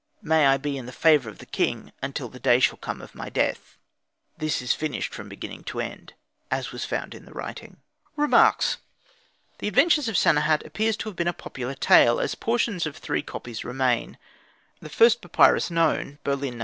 [0.23, 3.13] May I be in the favour of the king until the day shall come of
[3.13, 3.77] my death.
[4.35, 6.15] (This is finished from beginning to end,
[6.49, 7.77] as was found in the writing.)
[8.15, 8.77] Remarks
[9.59, 13.21] The Adventures of Sanehat appears to have been a popular tale, as portions of three
[13.21, 14.17] copies remain.
[14.79, 16.59] The first papyrus known (Berlin No.